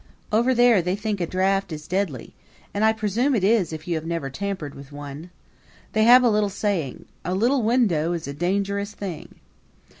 [0.31, 2.33] Over there they think a draft is deadly,
[2.73, 5.29] and I presume it is if you have never tampered with one.
[5.93, 9.35] They have a saying: A little window is a dangerous thing.